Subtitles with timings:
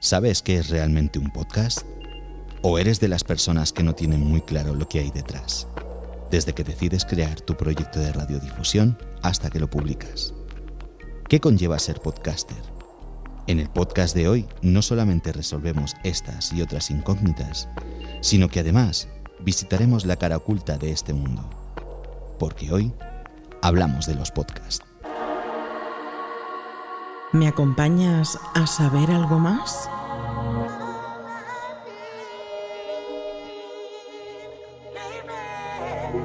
[0.00, 1.80] ¿Sabes qué es realmente un podcast?
[2.62, 5.66] ¿O eres de las personas que no tienen muy claro lo que hay detrás?
[6.30, 10.34] Desde que decides crear tu proyecto de radiodifusión hasta que lo publicas.
[11.28, 12.62] ¿Qué conlleva ser podcaster?
[13.48, 17.68] En el podcast de hoy no solamente resolvemos estas y otras incógnitas,
[18.20, 19.08] sino que además
[19.40, 21.50] visitaremos la cara oculta de este mundo.
[22.38, 22.92] Porque hoy
[23.62, 24.87] hablamos de los podcasts.
[27.38, 29.88] ¿Me acompañas a saber algo más?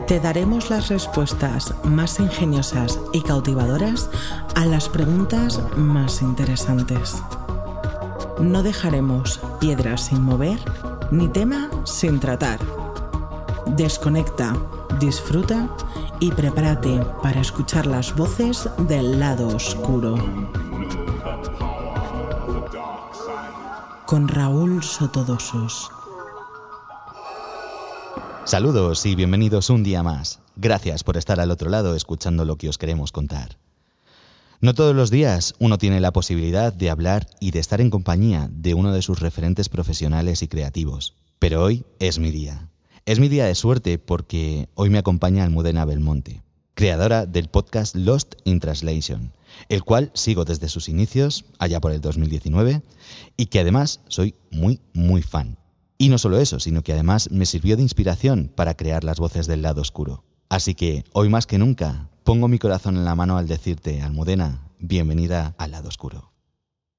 [0.07, 4.09] Te daremos las respuestas más ingeniosas y cautivadoras
[4.55, 7.21] a las preguntas más interesantes.
[8.39, 10.57] No dejaremos piedras sin mover
[11.11, 12.59] ni tema sin tratar.
[13.67, 14.55] Desconecta,
[14.99, 15.69] disfruta
[16.19, 20.15] y prepárate para escuchar las voces del lado oscuro.
[24.13, 25.89] Con Raúl Sotodosos.
[28.45, 30.39] Saludos y bienvenidos un día más.
[30.55, 33.57] Gracias por estar al otro lado escuchando lo que os queremos contar.
[34.61, 38.51] No todos los días uno tiene la posibilidad de hablar y de estar en compañía
[38.51, 42.69] de uno de sus referentes profesionales y creativos, pero hoy es mi día.
[43.07, 46.43] Es mi día de suerte porque hoy me acompaña Almudena Belmonte,
[46.73, 49.31] creadora del podcast Lost in Translation,
[49.69, 52.81] el cual sigo desde sus inicios, allá por el 2019,
[53.37, 55.57] y que además soy muy, muy fan.
[55.97, 59.47] Y no solo eso, sino que además me sirvió de inspiración para crear las voces
[59.47, 60.23] del lado oscuro.
[60.49, 64.67] Así que, hoy más que nunca, pongo mi corazón en la mano al decirte, Almudena,
[64.79, 66.31] bienvenida al lado oscuro.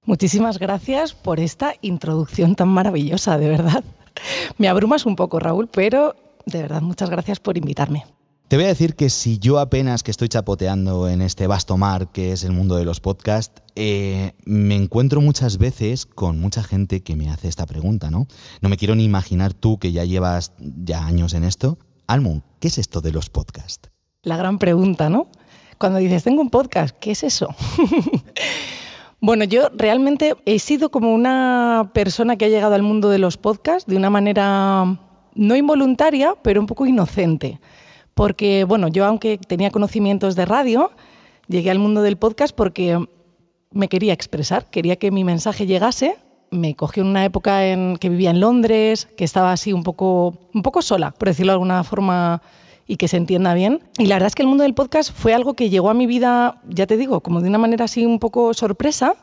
[0.06, 3.84] Muchísimas gracias por esta introducción tan maravillosa, de verdad.
[4.58, 6.14] Me abrumas un poco, Raúl, pero
[6.46, 8.04] de verdad, muchas gracias por invitarme.
[8.48, 12.12] Te voy a decir que si yo apenas que estoy chapoteando en este vasto mar
[12.12, 17.02] que es el mundo de los podcasts, eh, me encuentro muchas veces con mucha gente
[17.02, 18.26] que me hace esta pregunta, ¿no?
[18.60, 21.78] No me quiero ni imaginar tú que ya llevas ya años en esto.
[22.06, 23.90] Almu, ¿qué es esto de los podcasts?
[24.22, 25.28] La gran pregunta, ¿no?
[25.78, 27.48] Cuando dices, tengo un podcast, ¿qué es eso?
[29.20, 33.38] Bueno, yo realmente he sido como una persona que ha llegado al mundo de los
[33.38, 34.98] podcasts de una manera
[35.34, 37.58] no involuntaria, pero un poco inocente.
[38.14, 40.90] Porque, bueno, yo aunque tenía conocimientos de radio,
[41.48, 42.98] llegué al mundo del podcast porque
[43.70, 46.16] me quería expresar, quería que mi mensaje llegase.
[46.50, 50.38] Me cogió en una época en que vivía en Londres, que estaba así un poco,
[50.54, 52.40] un poco sola, por decirlo de alguna forma,
[52.86, 53.80] y que se entienda bien.
[53.98, 56.06] Y la verdad es que el mundo del podcast fue algo que llegó a mi
[56.06, 59.16] vida, ya te digo, como de una manera así un poco sorpresa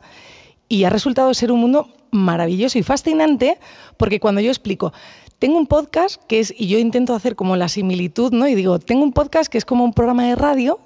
[0.68, 3.58] y ha resultado ser un mundo maravilloso y fascinante
[3.98, 4.94] porque cuando yo explico,
[5.42, 8.48] tengo un podcast que es, y yo intento hacer como la similitud, ¿no?
[8.48, 10.80] Y digo, tengo un podcast que es como un programa de radio,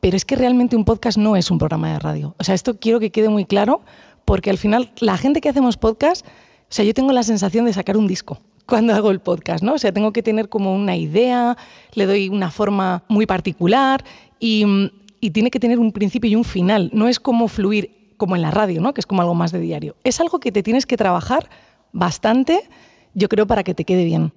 [0.00, 2.34] pero es que realmente un podcast no es un programa de radio.
[2.38, 3.80] O sea, esto quiero que quede muy claro
[4.26, 7.72] porque al final la gente que hacemos podcast, o sea, yo tengo la sensación de
[7.72, 9.72] sacar un disco cuando hago el podcast, ¿no?
[9.72, 11.56] O sea, tengo que tener como una idea,
[11.94, 14.04] le doy una forma muy particular
[14.38, 14.90] y,
[15.20, 16.90] y tiene que tener un principio y un final.
[16.92, 18.92] No es como fluir como en la radio, ¿no?
[18.92, 19.96] Que es como algo más de diario.
[20.04, 21.48] Es algo que te tienes que trabajar
[21.94, 22.68] bastante,
[23.16, 24.32] yo creo, para que te quede bien.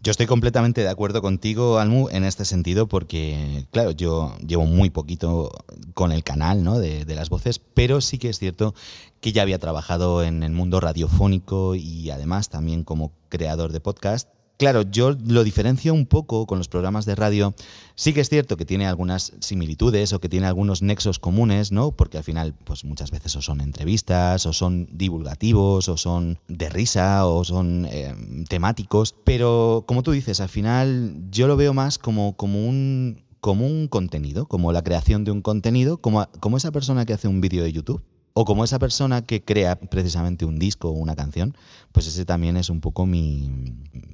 [0.00, 4.90] Yo estoy completamente de acuerdo contigo, Almu, en este sentido, porque, claro, yo llevo muy
[4.90, 5.50] poquito
[5.94, 6.78] con el canal ¿no?
[6.78, 8.74] de, de, las voces, pero sí que es cierto
[9.20, 14.28] que ya había trabajado en el mundo radiofónico y además también como creador de podcast.
[14.58, 17.54] Claro, yo lo diferencio un poco con los programas de radio.
[17.94, 21.92] Sí que es cierto que tiene algunas similitudes o que tiene algunos nexos comunes, ¿no?
[21.92, 26.68] Porque al final, pues muchas veces o son entrevistas, o son divulgativos, o son de
[26.70, 28.12] risa, o son eh,
[28.48, 29.14] temáticos.
[29.22, 33.86] Pero como tú dices, al final yo lo veo más como, como un como un
[33.86, 37.62] contenido, como la creación de un contenido, como, como esa persona que hace un vídeo
[37.62, 38.02] de YouTube
[38.40, 41.56] o como esa persona que crea precisamente un disco o una canción,
[41.90, 43.50] pues ese también es un poco mi,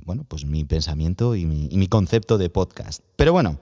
[0.06, 3.02] bueno, pues mi pensamiento y mi, y mi concepto de podcast.
[3.16, 3.58] Pero bueno,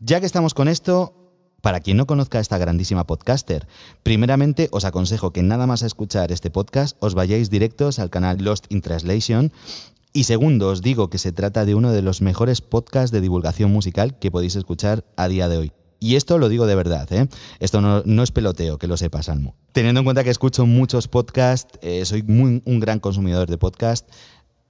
[0.00, 1.14] ya que estamos con esto,
[1.60, 3.68] para quien no conozca a esta grandísima podcaster,
[4.02, 8.38] primeramente os aconsejo que nada más a escuchar este podcast os vayáis directos al canal
[8.42, 9.52] Lost in Translation.
[10.12, 13.70] Y segundo, os digo que se trata de uno de los mejores podcasts de divulgación
[13.70, 15.72] musical que podéis escuchar a día de hoy.
[16.00, 17.28] Y esto lo digo de verdad, ¿eh?
[17.60, 19.54] Esto no, es peloteo, que lo sepas, Almo.
[19.72, 24.10] Teniendo en cuenta que escucho muchos podcasts, eh, soy un gran consumidor de podcasts,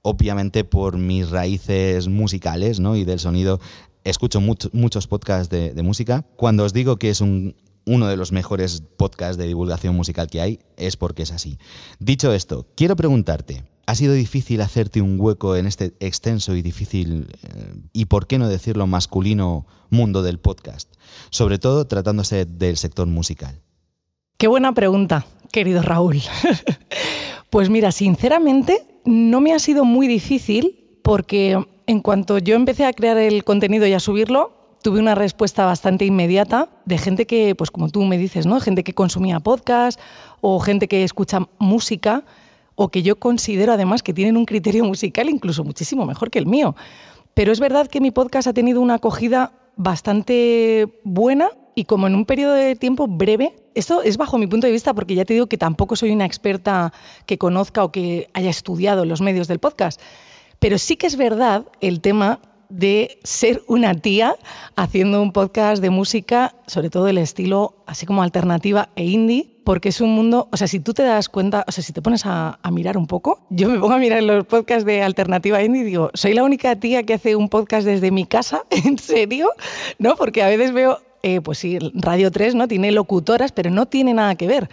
[0.01, 2.95] obviamente por mis raíces musicales ¿no?
[2.95, 3.59] y del sonido,
[4.03, 6.25] escucho mucho, muchos podcasts de, música.
[6.35, 7.55] Cuando os digo que es un,
[7.85, 11.57] uno de los mejores podcasts de divulgación musical que hay, es porque es así.
[11.99, 17.27] Dicho esto, quiero preguntarte, ¿Ha sido difícil hacerte un hueco en este extenso y difícil,
[17.43, 20.87] eh, y por qué no decirlo masculino, mundo del podcast?
[21.29, 23.59] Sobre todo tratándose del sector musical.
[24.37, 26.21] Qué buena pregunta, querido Raúl.
[27.49, 32.93] Pues mira, sinceramente no me ha sido muy difícil porque en cuanto yo empecé a
[32.93, 37.71] crear el contenido y a subirlo, tuve una respuesta bastante inmediata de gente que, pues
[37.71, 38.61] como tú me dices, ¿no?
[38.61, 39.99] Gente que consumía podcast
[40.39, 42.23] o gente que escucha música
[42.75, 46.45] o que yo considero además que tienen un criterio musical incluso muchísimo mejor que el
[46.45, 46.75] mío.
[47.33, 52.15] Pero es verdad que mi podcast ha tenido una acogida bastante buena y como en
[52.15, 55.33] un periodo de tiempo breve, esto es bajo mi punto de vista porque ya te
[55.33, 56.91] digo que tampoco soy una experta
[57.25, 60.01] que conozca o que haya estudiado los medios del podcast,
[60.59, 62.39] pero sí que es verdad el tema
[62.69, 64.35] de ser una tía
[64.75, 69.89] haciendo un podcast de música, sobre todo del estilo así como alternativa e indie, porque
[69.89, 72.23] es un mundo, o sea, si tú te das cuenta, o sea, si te pones
[72.25, 75.85] a, mirar un poco, yo me pongo a mirar los podcasts de alternativa indie y
[75.85, 79.49] digo, soy la única tía que hace un podcast desde mi casa, ¿en serio?
[79.99, 80.15] ¿No?
[80.15, 82.67] Porque a veces veo, eh, pues sí, Radio 3, ¿no?
[82.67, 84.69] Tiene locutoras, pero no tiene nada que ver.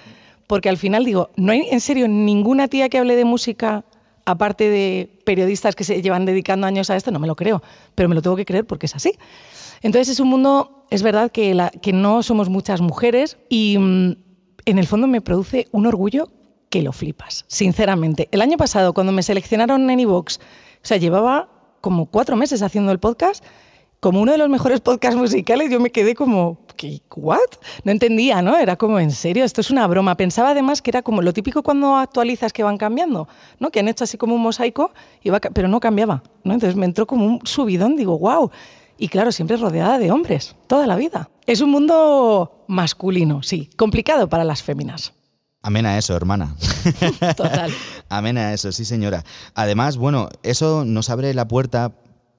[0.46, 3.85] Porque al final digo, no hay en serio ninguna tía que hable de música
[4.25, 7.62] aparte de periodistas que se llevan dedicando años a esto, no me lo creo,
[7.94, 9.12] pero me lo tengo que creer porque es así.
[9.82, 14.12] Entonces es un mundo, es verdad que, que no somos muchas mujeres y mm,
[14.70, 16.29] en el fondo me produce un orgullo
[16.70, 18.29] que lo flipas, sinceramente.
[18.31, 20.41] El año pasado, cuando me seleccionaron en iVoox, o
[20.82, 21.49] sea, llevaba
[21.81, 23.44] como cuatro meses haciendo el podcast,
[24.00, 27.00] como uno de los mejores podcasts musicales, yo me quedé como, ¿qué?
[27.17, 27.38] ¿What?
[27.82, 28.56] No entendía, ¿no?
[28.56, 29.44] Era como, ¿en serio?
[29.44, 30.17] Esto es una broma.
[30.17, 33.26] Pensaba además que era como lo típico cuando actualizas que van cambiando,
[33.59, 33.71] ¿no?
[33.71, 34.93] Que han hecho así como un mosaico,
[35.23, 36.55] y pero no cambiaba, ¿no?
[36.55, 38.50] Entonces me entró como un subidón, digo, wow.
[38.99, 41.31] Y claro, siempre rodeada de hombres, toda la vida.
[41.47, 45.15] Es un mundo masculino, sí, complicado para las féminas.
[45.62, 46.55] Amén a eso, hermana.
[47.37, 47.73] Total.
[48.09, 49.25] Amén a eso, sí, señora.
[49.55, 51.93] Además, bueno, eso nos abre la puerta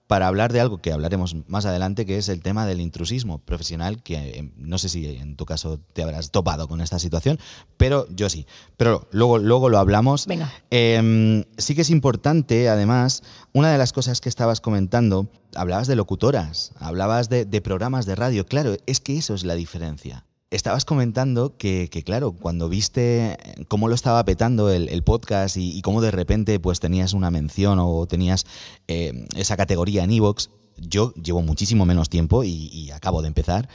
[0.10, 4.02] para hablar de algo que hablaremos más adelante, que es el tema del intrusismo profesional,
[4.02, 7.38] que eh, no sé si en tu caso te habrás topado con esta situación,
[7.78, 8.48] pero yo sí.
[8.76, 10.26] Pero luego, luego lo hablamos.
[10.26, 10.52] Venga.
[10.72, 13.22] Em, sí que es importante, además,
[13.54, 18.48] una de las cosas que estabas comentando, hablabas de locutoras, hablabas de programas de radio.
[18.48, 20.26] Claro, es que eso es la diferencia.
[20.52, 23.38] Estabas comentando que, claro, cuando viste
[23.68, 28.08] cómo lo estaba petando el, podcast y, cómo de repente pues tenías una mención o
[28.08, 28.48] tenías
[28.88, 33.70] eh, esa categoría en Evox, yo llevo muchísimo menos tiempo y, acabo de empezar,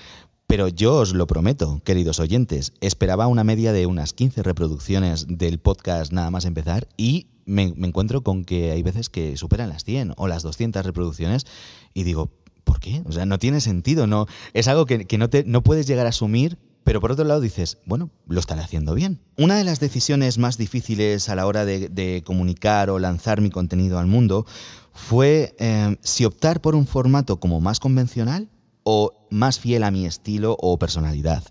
[0.48, 5.60] pero yo os lo prometo, queridos oyentes, esperaba una media de unas 15 reproducciones del
[5.60, 10.14] podcast nada más empezar y me, encuentro con que hay veces que superan las 100
[10.16, 11.46] o las 200 reproducciones
[11.92, 12.30] y digo,
[12.64, 13.02] ¿por qué?
[13.06, 16.10] O sea, no tiene sentido, no, es algo que, no, te, no puedes llegar a
[16.10, 19.20] asumir pero por otro lado dices, bueno, lo están haciendo bien.
[19.36, 23.98] Una de las decisiones más difíciles a la hora de, comunicar o lanzar mi contenido
[23.98, 24.46] al mundo
[24.92, 28.48] fue eh, si optar por un formato como más convencional
[28.84, 31.42] o más fiel a mi estilo o personalidad.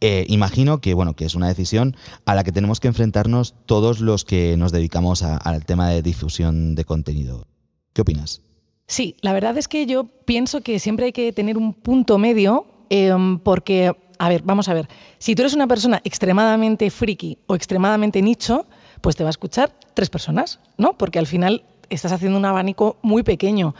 [0.00, 4.00] Eh, imagino que, bueno, que es una decisión a la que tenemos que enfrentarnos todos
[4.00, 7.48] los que nos dedicamos al tema de difusión de contenido.
[7.94, 8.42] ¿Qué opinas?
[8.86, 12.66] Sí, la verdad es que yo pienso que siempre hay que tener un punto medio
[12.90, 14.88] em, porque a ver, vamos a ver,
[15.18, 18.66] si tú eres una persona extremadamente friki o extremadamente nicho,
[19.00, 20.94] pues te va a escuchar tres personas, ¿no?
[20.94, 23.74] Porque al final estás haciendo un abanico muy pequeño.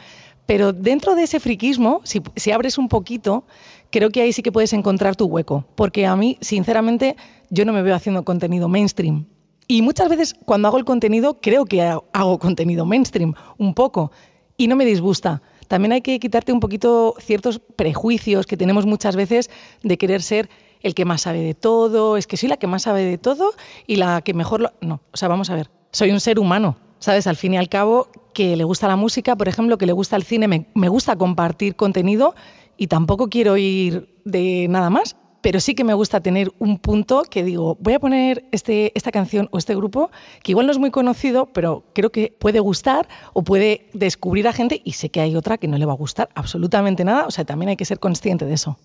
[0.46, 3.44] Pero dentro de ese friquismo, si, si, abres un poquito,
[3.90, 5.66] creo que ahí sí que puedes encontrar tu hueco.
[5.74, 7.16] Porque a mí, sinceramente,
[7.50, 9.26] yo no me veo haciendo contenido mainstream.
[9.66, 14.10] Y muchas veces cuando hago el contenido, creo que hago contenido mainstream, un poco,
[14.56, 19.14] y no me disgusta también hay que quitarte un poquito ciertos prejuicios que tenemos muchas
[19.14, 19.50] veces
[19.82, 20.48] de querer ser
[20.80, 23.52] el que más sabe de todo, es que soy la que más sabe de todo
[23.86, 24.72] y la que mejor lo...
[24.80, 27.26] No, o sea, vamos a ver, soy un ser humano, ¿sabes?
[27.26, 30.16] Al fin y al cabo, que le gusta la música, por ejemplo, que le gusta
[30.16, 32.34] el cine, me, me gusta compartir contenido
[32.76, 37.22] y tampoco quiero ir de nada más pero sí que me gusta tener un punto
[37.22, 40.10] que digo, voy a poner este, esta canción o este grupo,
[40.42, 44.52] que igual no es muy conocido, pero creo que puede gustar o puede descubrir a
[44.52, 47.30] gente y sé que hay otra que no le va a gustar absolutamente nada, o
[47.30, 48.78] sea, también hay que ser consciente de eso.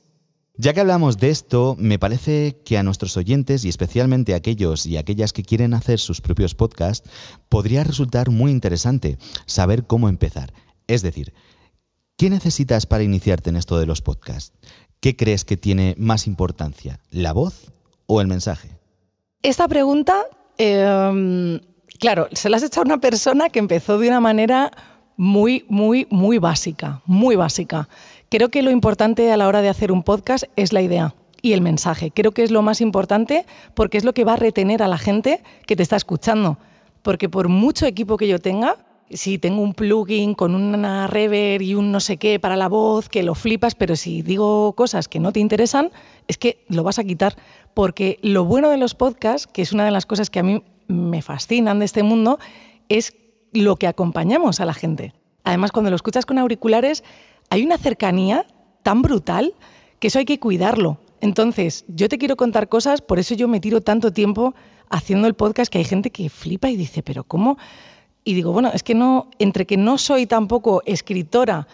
[0.56, 4.86] Ya que hablamos de esto, me parece que a nuestros oyentes y especialmente a aquellos
[4.86, 7.10] y aquellas que quieren hacer sus propios podcasts,
[7.50, 9.18] podría resultar muy interesante
[9.48, 10.54] saber cómo empezar.
[10.86, 11.34] Es decir,
[12.18, 14.54] ¿qué necesitas para iniciarte en esto de los podcasts?
[15.04, 17.74] ¿Qué crees que tiene más importancia, la voz
[18.06, 18.70] o el mensaje?
[19.42, 20.16] Esta pregunta,
[20.58, 21.60] em,
[22.00, 24.72] claro, se la has hecho a una persona que empezó de una manera
[25.18, 27.90] muy, muy, muy básica, muy básica.
[28.30, 31.52] Creo que lo importante a la hora de hacer un podcast es la idea y
[31.52, 32.12] el mensaje.
[32.12, 34.98] Creo que es lo más importante porque es lo que va a retener a la
[34.98, 36.60] gente que te está escuchando.
[37.02, 38.78] Porque por mucho equipo que yo tenga,
[39.10, 43.10] si tengo un plugin con una reverb y un no sé qué para la voz,
[43.10, 45.92] que lo flipas, pero si digo cosas que no te interesan,
[46.28, 47.36] es que lo vas a quitar.
[47.74, 50.64] Porque lo bueno de los podcasts, que es una de las cosas que a mí
[50.88, 52.40] me fascinan de este mundo
[52.90, 53.16] es
[53.52, 55.14] lo que acompañamos a la gente.
[55.44, 57.04] Además, cuando lo escuchas con auriculares,
[57.50, 58.48] hay una cercanía
[58.82, 59.54] tan brutal
[60.00, 61.00] que eso hay que cuidarlo.
[61.22, 64.54] Entonces, yo te quiero contar cosas, por eso yo me tiro tanto tiempo
[64.90, 67.58] haciendo el podcast que hay gente que flipa y dice, pero ¿cómo?
[68.24, 71.68] Y digo, bueno, es que no, entre que no soy tampoco escritora,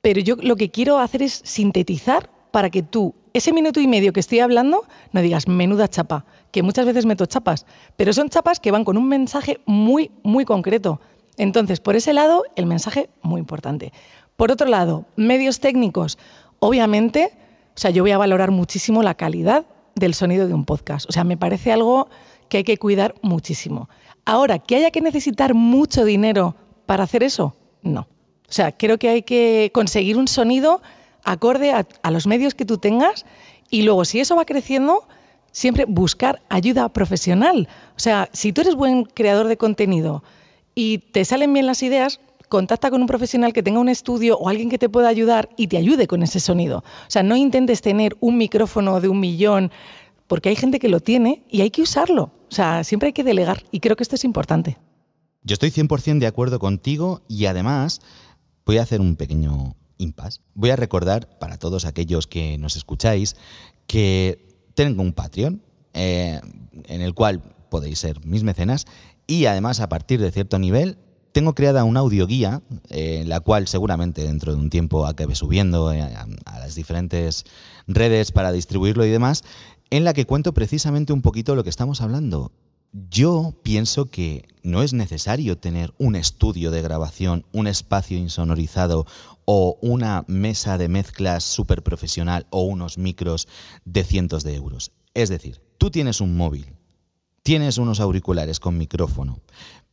[0.00, 4.12] pero yo lo que quiero hacer es sintetizar para que tú, ese minuto y medio
[4.12, 8.60] que estoy hablando, no digas menuda chapa, que muchas veces meto chapas, pero son chapas
[8.60, 11.00] que van con un mensaje muy, muy concreto.
[11.36, 13.92] Entonces, por ese lado, el mensaje muy importante.
[14.36, 16.18] Por otro lado, medios técnicos.
[16.60, 17.32] Obviamente,
[17.76, 21.08] o sea, yo voy a valorar muchísimo la calidad del sonido de un podcast.
[21.08, 22.08] O sea, me parece algo
[22.48, 23.88] que hay que cuidar muchísimo.
[24.24, 28.08] Ahora, que haya que necesitar mucho dinero para hacer eso, no.
[28.48, 30.82] O sea, creo que hay que conseguir un sonido
[31.24, 33.24] acorde a, los medios que tú tengas
[33.70, 35.08] y luego si eso va creciendo,
[35.50, 37.68] siempre buscar ayuda profesional.
[37.96, 40.22] O sea, si tú eres buen creador de contenido
[40.74, 44.48] y te salen bien las ideas, contacta con un profesional que tenga un estudio o
[44.48, 46.78] alguien que te pueda ayudar y te ayude con ese sonido.
[46.78, 49.72] O sea, no intentes tener un micrófono de un millón,
[50.26, 52.32] porque hay gente que lo tiene y hay que usarlo.
[52.50, 54.78] O sea, siempre hay que delegar y creo que esto es importante.
[55.42, 58.00] Yo estoy 100% de acuerdo contigo y además
[58.64, 60.40] voy a hacer un pequeño impasse.
[60.54, 63.36] Voy a recordar para todos aquellos que nos escucháis
[63.86, 65.62] que tengo un Patreon
[65.92, 66.40] eh,
[66.84, 68.86] en el cual podéis ser mis mecenas
[69.26, 70.98] y además a partir de cierto nivel
[71.34, 76.00] tengo creada una audioguía, eh, la cual seguramente dentro de un tiempo acabe subiendo eh,
[76.00, 77.44] a, las diferentes
[77.88, 79.42] redes para distribuirlo y demás,
[79.94, 82.50] en la que cuento precisamente un poquito lo que estamos hablando.
[83.12, 89.06] Yo pienso que no es necesario tener un estudio de grabación, un espacio insonorizado
[89.44, 93.46] o una mesa de mezclas súper profesional o unos micros
[93.84, 94.90] de cientos de euros.
[95.14, 96.74] Es decir, tú tienes un móvil,
[97.44, 99.42] tienes unos auriculares con micrófono,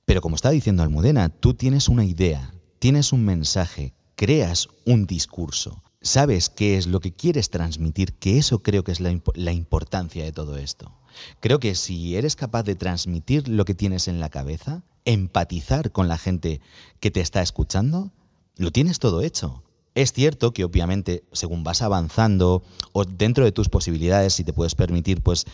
[0.06, 5.84] pero como está diciendo Almudena, tú tienes una idea, tienes un mensaje, creas un discurso,
[6.02, 10.24] sabes qué es lo que quieres transmitir, que eso creo que es la, la, importancia
[10.24, 10.92] de todo esto.
[11.40, 16.08] Creo que si eres capaz de transmitir lo que tienes en la cabeza, empatizar con
[16.08, 16.62] la gente
[17.00, 18.12] que te está escuchando,
[18.58, 19.64] lo tienes todo hecho.
[19.94, 24.74] Es cierto que obviamente según vas avanzando o dentro de tus posibilidades, si te puedes
[24.74, 25.46] permitir, pues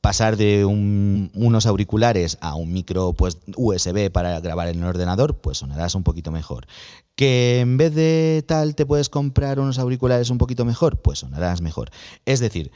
[0.00, 5.58] pasar de unos auriculares a un micro pues USB para grabar en el ordenador, pues
[5.58, 6.66] sonarás un poquito mejor.
[7.14, 11.60] Que en vez de tal te puedes comprar unos auriculares un poquito mejor, pues sonarás
[11.60, 11.90] mejor.
[12.24, 12.72] Es decir,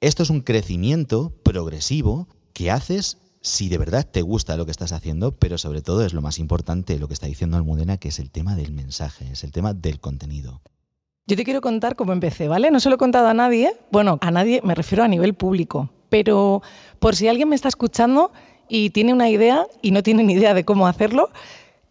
[0.00, 4.92] esto es un crecimiento progresivo que haces si de verdad te gusta lo que estás
[4.92, 8.18] haciendo, pero sobre todo es lo más importante, lo que está diciendo Almudena, que es
[8.18, 10.60] el tema del mensaje, es el tema del contenido.
[11.26, 12.70] Yo te quiero contar cómo empecé, ¿vale?
[12.70, 15.90] No se lo he contado a nadie, bueno, a nadie me refiero a nivel público,
[16.08, 16.62] pero
[16.98, 18.32] por si alguien me está escuchando
[18.68, 21.30] y tiene una idea y no tiene ni idea de cómo hacerlo,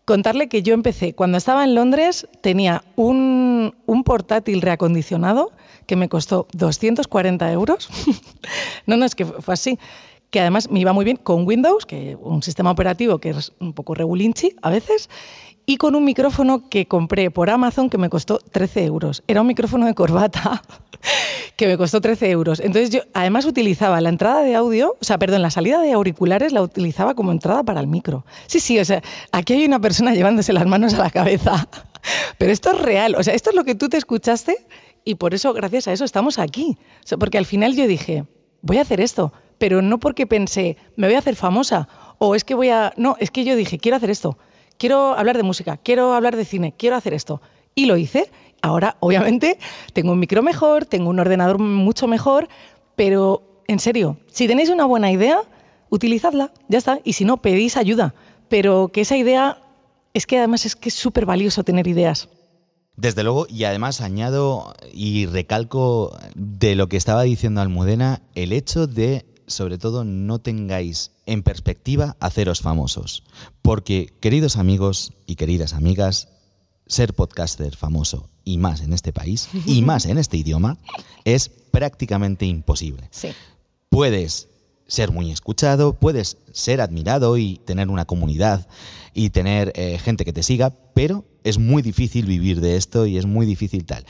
[0.06, 5.51] contarle que yo empecé, cuando estaba en Londres tenía un, un portátil reacondicionado
[5.86, 7.89] que me costó 240 euros.
[8.86, 9.77] no, no, es que fue así
[10.29, 13.74] que además me iba muy bien con Windows, que un sistema operativo que es un
[13.74, 15.10] poco regulinchi a veces,
[15.69, 19.22] y con un micrófono que compré por Amazon que me costó 13 euros.
[19.27, 20.62] Era un micrófono de corbata
[21.57, 22.62] que me costó 13 euros.
[22.62, 26.53] Entonces yo además utilizaba la entrada de audio, o sea, perdón, la salida de auriculares
[26.53, 28.25] la utilizaba como entrada para el micro.
[28.46, 29.03] Sí, sí, o sea,
[29.34, 31.67] aquí hay una persona llevándose las manos a la cabeza.
[32.38, 34.65] Pero esto es real, o sea, esto es lo que tú te escuchaste
[35.03, 36.77] y por eso, gracias a eso, estamos aquí.
[37.19, 38.24] porque al final yo dije,
[38.62, 41.87] voy a hacer esto pero no porque pensé, me voy a hacer famosa
[42.17, 42.93] o es que voy a...
[42.97, 44.37] No, es que yo dije, quiero hacer esto,
[44.77, 47.41] quiero hablar de música, quiero hablar de cine, quiero hacer esto.
[47.75, 48.31] Y lo hice.
[48.61, 49.59] Ahora, obviamente,
[49.93, 52.47] tengo un micro mejor, tengo un ordenador mucho mejor,
[52.95, 55.41] pero en serio, si tenéis una buena idea,
[55.89, 56.99] utilizadla, ya está.
[57.03, 58.15] Y si no, pedís ayuda.
[58.49, 59.61] Pero que esa idea,
[60.13, 62.29] es que además es que es súper valioso tener ideas.
[62.95, 68.87] Desde luego, y además añado y recalco de lo que estaba diciendo Almudena, el hecho
[68.87, 73.24] de sobre todo no tengáis en perspectiva haceros famosos.
[73.62, 76.27] Porque, queridos amigos y queridas amigas,
[76.86, 80.77] ser podcaster famoso y más en este país y más en este idioma
[81.25, 83.10] es prácticamente imposible.
[83.89, 84.50] Puedes
[84.88, 88.68] ser muy escuchado, puedes ser admirado y tener una comunidad
[89.13, 93.18] y tener eh, gente que te siga, pero es muy difícil vivir de esto y
[93.18, 94.06] es muy difícil tal.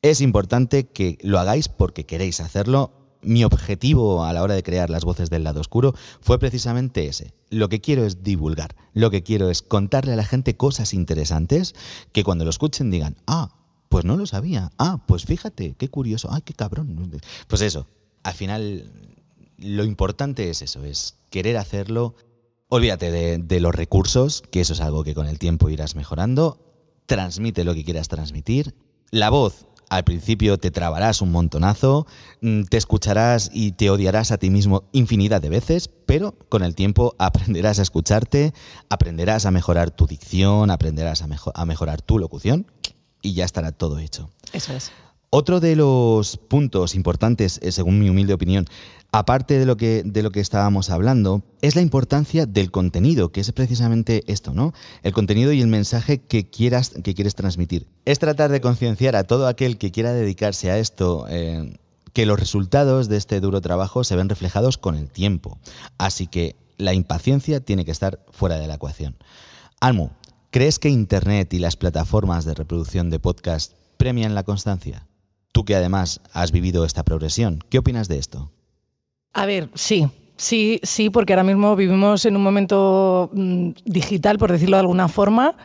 [0.00, 4.90] Es importante que lo hagáis porque queréis hacerlo mi objetivo a la hora de crear
[4.90, 7.32] las voces del lado oscuro fue precisamente ese.
[7.50, 11.74] Lo que quiero es divulgar, lo que quiero es contarle a la gente cosas interesantes
[12.12, 13.54] que cuando lo escuchen digan, ah,
[13.88, 17.20] pues no lo sabía, ah, pues fíjate, qué curioso, ay, qué cabrón.
[17.46, 17.86] Pues eso,
[18.22, 18.90] al final
[19.58, 22.14] lo importante es eso, es querer hacerlo.
[22.68, 26.58] Olvídate de, de los recursos, que eso es algo que con el tiempo irás mejorando.
[27.06, 28.74] Transmite lo que quieras transmitir.
[29.10, 32.06] La voz, al principio te trabarás un montonazo,
[32.40, 36.74] mm, te escucharás y te odiarás a ti mismo infinidad de veces, pero con el
[36.74, 38.54] tiempo aprenderás a escucharte,
[38.88, 42.66] aprenderás a mejorar tu dicción, aprenderás a, mejo- a mejorar tu locución
[43.20, 44.30] y ya estará todo hecho.
[44.52, 44.90] Eso es.
[45.28, 48.66] Otro de los puntos importantes, eh, según mi humilde opinión,
[49.12, 53.40] aparte de lo, que, de lo que estábamos hablando, es la importancia del contenido, que
[53.42, 54.72] es precisamente esto, ¿no?
[55.02, 57.86] El contenido y el mensaje que, quieras, que quieres transmitir.
[58.04, 61.26] Es tratar de concienciar a todo aquel que quiera dedicarse a esto.
[61.28, 61.78] eh,
[62.12, 65.58] que los resultados de este duro trabajo se ven reflejados con el tiempo.
[65.98, 69.16] Así que la impaciencia tiene que estar fuera de la ecuación.
[69.80, 70.10] Almu,
[70.50, 75.06] ¿crees que Internet y las plataformas de reproducción de podcast premian la constancia?
[75.52, 78.50] Tú que además has vivido esta progresión, ¿qué opinas de esto?
[79.32, 84.52] A ver, sí, sí, sí, porque ahora mismo vivimos en un momento mm, digital, por
[84.52, 85.56] decirlo de alguna forma,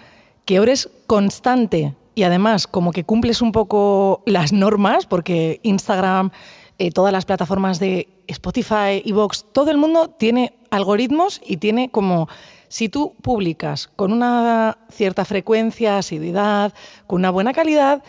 [0.45, 6.31] que ahora es constante y además como que cumples un poco las normas, porque Instagram,
[6.79, 12.29] eh, todas las plataformas de Spotify, Evox, todo el mundo tiene algoritmos y tiene como,
[12.69, 16.73] si tú publicas con una cierta frecuencia, asiduidad,
[17.05, 18.01] con una buena calidad,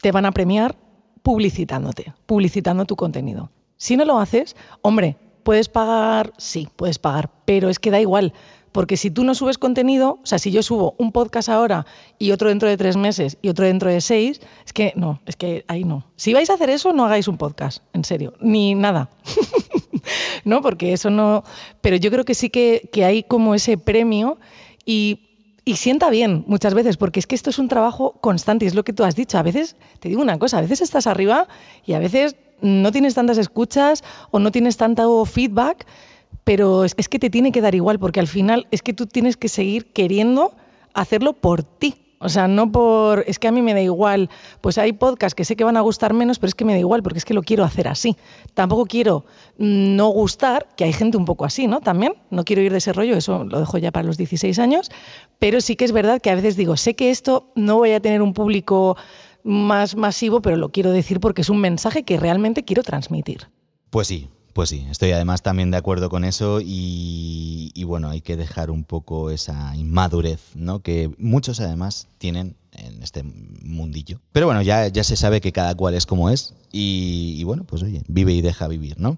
[0.00, 0.76] te van a premiar
[1.22, 3.50] publicitándote, publicitando tu contenido.
[3.78, 8.34] Si no lo haces, hombre, puedes pagar, sí, puedes pagar, pero es que da igual,
[8.72, 11.86] porque si tú no subes contenido, o sea, si yo subo un podcast ahora
[12.18, 15.36] y otro dentro de tres meses y otro dentro de seis, es que no, es
[15.36, 16.04] que ahí no.
[16.16, 19.10] Si vais a hacer eso, no hagáis un podcast, en serio, ni nada.
[20.44, 20.60] ¿No?
[20.62, 21.44] Porque eso no.
[21.80, 24.38] Pero yo creo que sí que, hay como ese premio
[24.84, 25.24] y
[25.64, 28.74] y sienta bien muchas veces, porque es que esto es un trabajo constante, y es
[28.74, 29.36] lo que tú has dicho.
[29.36, 31.46] A veces, te digo una cosa, a veces estás arriba
[31.84, 35.86] y a veces no tienes tantas escuchas o no tienes tanto feedback,
[36.44, 39.36] pero es, que te tiene que dar igual, porque al final es que tú tienes
[39.36, 40.54] que seguir queriendo
[40.94, 41.96] hacerlo por ti.
[42.20, 43.22] O sea, no por.
[43.28, 44.28] Es que a mí me da igual.
[44.60, 46.78] Pues hay podcasts que sé que van a gustar menos, pero es que me da
[46.78, 48.16] igual, porque es que lo quiero hacer así.
[48.54, 49.24] Tampoco quiero
[49.58, 51.80] mm, no gustar, que hay gente un poco así, ¿no?
[51.80, 52.14] También.
[52.30, 54.90] No quiero ir de ese rollo, eso lo dejo ya para los 16 años.
[55.38, 58.00] Pero sí que es verdad que a veces digo, sé que esto no voy a
[58.00, 58.96] tener un público
[59.48, 63.48] más masivo, pero lo quiero decir porque es un mensaje que realmente quiero transmitir.
[63.90, 68.20] Pues sí, pues sí, estoy además también de acuerdo con eso y, y bueno, hay
[68.20, 70.80] que dejar un poco esa inmadurez, ¿no?
[70.80, 74.20] Que muchos además tienen en este mundillo.
[74.32, 77.64] Pero bueno, ya, ya se sabe que cada cual es como es y, y bueno,
[77.64, 79.16] pues oye, vive y deja vivir, ¿no?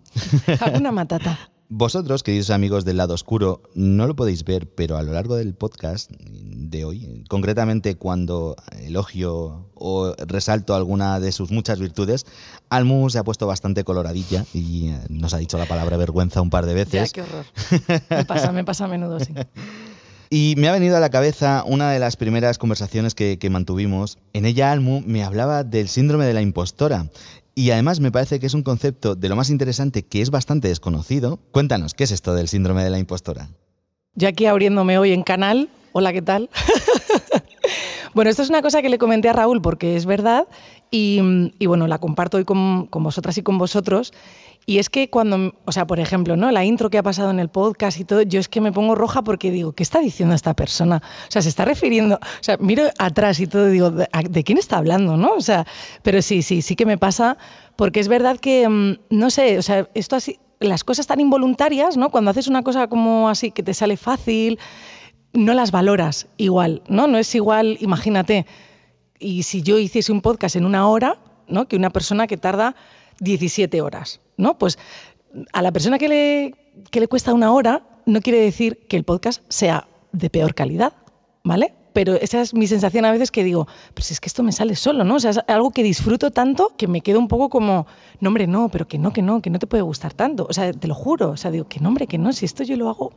[0.77, 1.51] Una matata.
[1.73, 5.55] Vosotros, queridos amigos del lado oscuro, no lo podéis ver, pero a lo largo del
[5.55, 12.27] podcast de hoy, concretamente cuando elogio o resalto alguna de sus muchas virtudes,
[12.71, 16.51] Almu se ha puesto bastante coloradilla y eh, nos ha dicho la palabra vergüenza un
[16.51, 17.13] par de Ya, veces.
[17.13, 17.45] qué horror.
[18.11, 19.33] Me pasa, me pasa a menudo, sí.
[20.29, 24.19] Y me ha venido a la cabeza una de las primeras conversaciones que, que mantuvimos.
[24.33, 27.07] En ella Almu me hablaba del síndrome de la impostora.
[27.61, 30.69] Y además me parece que es un concepto de lo más interesante que es bastante
[30.69, 31.41] desconocido.
[31.53, 33.51] Cuéntanos, ¿qué es esto del síndrome de la impostora?
[34.15, 35.69] Yo aquí abriéndome hoy en canal.
[35.93, 36.49] Hola, ¿qué tal?
[38.15, 40.49] bueno, esto es una cosa que le comenté a Raúl porque es verdad
[40.91, 41.21] y,
[41.67, 44.15] bueno, la comparto hoy con vosotras y con vosotros.
[44.67, 46.51] Y es que cuando, o sea, por ejemplo, ¿no?
[46.51, 48.95] La intro que ha pasado en el podcast y todo, yo es que me pongo
[48.95, 51.03] roja porque digo, ¿qué está diciendo esta persona?
[51.29, 54.45] O sea, se está refiriendo, o sea, miro atrás y todo y digo, ¿de, de
[54.45, 55.33] quién está hablando, no?
[55.33, 55.67] O sea,
[56.03, 57.37] pero sí, sí, sí que me pasa
[57.77, 61.97] porque es verdad que, mm, no sé, o sea, esto así, las cosas tan involuntarias,
[61.97, 62.11] ¿no?
[62.11, 64.59] Cuando haces una cosa como así que te sale fácil,
[65.33, 67.07] no las valoras igual, ¿no?
[67.07, 68.47] No es igual, imagínate,
[69.19, 71.19] y si yo hiciese un podcast en una hora,
[71.49, 71.69] ¿no?
[71.69, 72.75] Que una persona que tarda
[73.21, 74.59] 17 horas, ¿no?
[74.59, 74.79] Pues
[75.53, 76.55] a la persona que le,
[76.91, 80.93] que le cuesta una hora no quiere decir que el podcast sea de peor calidad,
[81.45, 81.75] ¿vale?
[81.93, 84.77] Pero esa es mi sensación a veces que digo, pues es que esto me sale
[84.77, 85.17] solo, ¿no?
[85.17, 87.87] O sea, es algo que disfruto tanto que me quedo un poco como,
[88.21, 90.47] no, hombre, no, pero que no, que no, que no te puede gustar tanto.
[90.49, 91.31] O sea, te lo juro.
[91.31, 93.13] O sea, digo, que no, hombre, que no, si esto yo lo hago,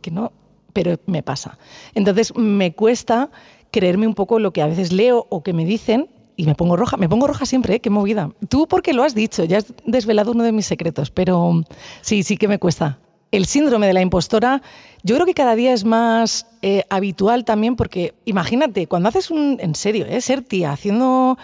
[0.00, 0.32] que no,
[0.72, 1.58] pero me pasa.
[1.94, 3.30] Entonces me cuesta
[3.70, 6.76] creerme un poco lo que a veces leo o que me dicen y me pongo
[6.76, 6.96] roja.
[6.96, 7.80] Me pongo roja siempre, ¿eh?
[7.80, 8.30] qué movida.
[8.48, 11.62] Tú porque lo has dicho, ya has desvelado uno de mis secretos, pero
[12.00, 12.98] sí, sí que me cuesta.
[13.30, 14.62] El síndrome de la impostora,
[15.02, 19.58] yo creo que cada día es más eh, habitual también porque imagínate, cuando haces un,
[19.60, 20.20] en serio, ¿eh?
[20.20, 21.36] ser tía haciendo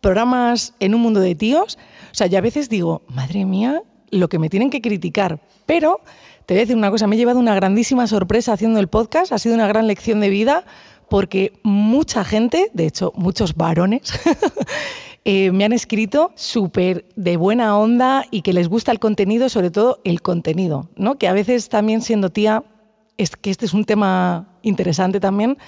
[0.00, 1.78] programas en un mundo de tíos,
[2.12, 6.00] o sea, yo a veces digo, madre mía, lo que me tienen que criticar, pero
[6.46, 9.32] te voy a decir una cosa, me he llevado una grandísima sorpresa haciendo el podcast,
[9.32, 10.64] ha sido una gran lección de vida
[11.08, 14.12] porque mucha gente, de hecho muchos varones,
[15.24, 19.70] eh, me han escrito súper de buena onda y que les gusta el contenido, sobre
[19.70, 21.16] todo el contenido, ¿no?
[21.16, 22.64] Que a veces también siendo tía,
[23.16, 25.58] es que este es un tema interesante también,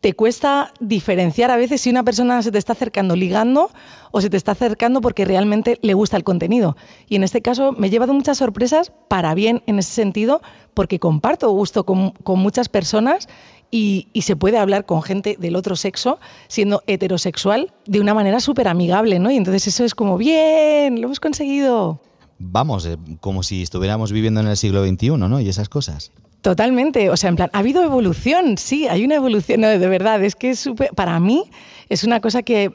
[0.00, 3.70] te cuesta diferenciar a veces si una persona se te está acercando ligando
[4.10, 6.76] o se te está acercando porque realmente le gusta el contenido.
[7.06, 10.40] Y en este caso me he llevado muchas sorpresas para bien en ese sentido
[10.72, 13.28] porque comparto gusto con, muchas personas
[13.70, 18.68] y, se puede hablar con gente del otro sexo siendo heterosexual de una manera súper
[18.68, 19.30] amigable, ¿no?
[19.30, 22.00] Y entonces eso es como, bien, lo hemos conseguido.
[22.38, 25.40] Vamos, eh, como si estuviéramos viviendo en el siglo XXI, ¿no?
[25.40, 26.10] Y esas cosas.
[26.40, 30.24] Totalmente, o sea, en plan, ha habido evolución, sí, hay una evolución, no, de verdad,
[30.24, 31.44] es que es súper, para mí
[31.90, 32.74] es una cosa que,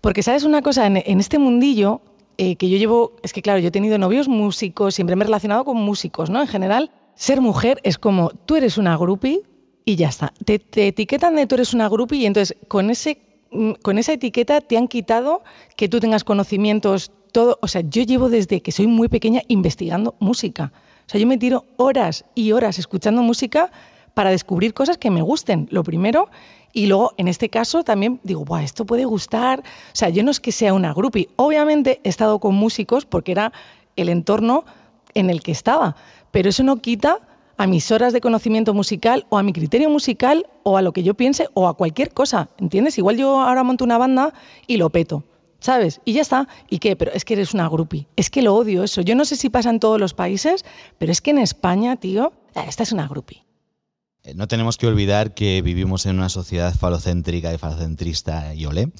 [0.00, 2.00] porque sabes una cosa, en, este mundillo
[2.38, 5.26] eh, que yo llevo, es que claro, yo he tenido novios músicos, siempre me he
[5.26, 6.40] relacionado con músicos, ¿no?
[6.40, 9.42] En general, ser mujer es como, tú eres una groupie
[9.84, 13.18] y ya está, te, te etiquetan de tú eres una groupie y entonces con, ese,
[13.50, 15.42] mm, con esa etiqueta te han quitado
[15.76, 20.14] que tú tengas conocimientos, todo, o sea, yo llevo desde que soy muy pequeña investigando
[20.20, 20.72] música.
[21.06, 23.72] O sea, yo me tiro horas y horas escuchando música
[24.14, 26.28] para descubrir cosas que me gusten, lo primero.
[26.72, 29.60] Y luego, en este caso, también digo, Buah, esto puede gustar.
[29.60, 31.28] O sea, yo no es que sea una groupie.
[31.36, 33.52] Obviamente he estado con músicos porque era
[33.96, 34.64] el entorno
[35.14, 35.96] en el que estaba.
[36.30, 37.20] Pero eso no quita
[37.56, 41.02] a mis horas de conocimiento musical o a mi criterio musical o a lo que
[41.02, 42.48] yo piense o a cualquier cosa.
[42.58, 42.98] ¿Entiendes?
[42.98, 44.32] Igual yo ahora monto una banda
[44.66, 45.24] y lo peto.
[45.62, 46.00] ¿sabes?
[46.04, 46.48] Y ya está.
[46.68, 46.96] ¿Y qué?
[46.96, 48.08] Pero es que eres una groupie.
[48.16, 49.00] Es que lo odio eso.
[49.00, 50.64] Yo no sé si pasa en todos los países,
[50.98, 53.44] pero es que en España, tío, eh, esta es una groupie.
[54.24, 58.92] Eh, no tenemos que olvidar que vivimos en una sociedad falocéntrica y falocentrista y olé.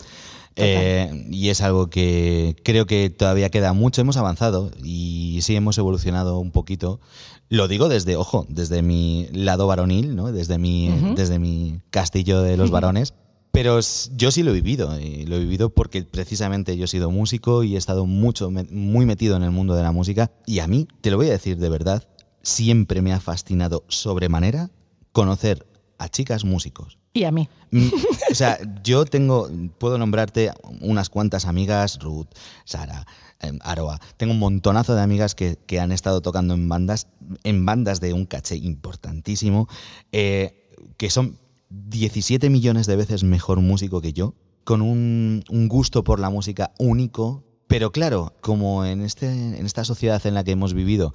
[0.56, 4.00] Eh, y es algo que creo que todavía queda mucho.
[4.00, 7.00] Hemos avanzado y sí hemos evolucionado un poquito.
[7.48, 10.32] Lo digo desde, ojo, desde mi lado varonil, ¿no?
[10.32, 13.14] desde, mi, desde mi castillo de los varones.
[13.52, 13.78] Pero
[14.16, 17.62] yo sí lo he vivido, y lo he vivido porque precisamente yo he sido músico
[17.62, 20.30] y he estado mucho, muy metido en el mundo de la música.
[20.46, 22.08] Y a mí, te lo voy a decir de verdad,
[22.40, 24.70] siempre me ha fascinado sobremanera
[25.12, 25.66] conocer
[26.02, 26.98] a chicas músicos.
[27.14, 27.48] Y a mí.
[27.70, 27.88] Mm,
[28.30, 32.28] o sea, yo tengo, puedo nombrarte unas cuantas amigas, Ruth,
[32.64, 33.06] Sara,
[33.40, 34.00] em, Aroa.
[34.16, 37.06] Tengo un montonazo de amigas que, han estado tocando en bandas,
[37.44, 39.68] en bandas de un caché importantísimo,
[40.10, 41.38] eh, que son
[41.70, 44.34] 17 millones de veces mejor músico que yo,
[44.64, 50.24] con un, gusto por la música único, pero claro, como en, este, en esta sociedad
[50.26, 51.14] en la que hemos vivido,